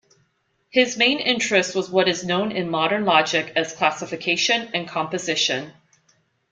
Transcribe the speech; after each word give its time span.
His 0.71 0.97
main 0.97 1.19
interest 1.19 1.75
was 1.75 1.91
what 1.91 2.07
is 2.09 2.23
known 2.25 2.51
in 2.51 2.71
modern 2.71 3.05
logic 3.05 3.53
as 3.55 3.75
classification 3.75 4.71
and 4.73 4.87
composition. 4.87 5.73